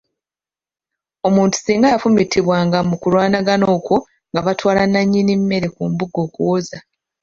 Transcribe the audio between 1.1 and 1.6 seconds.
Omuntu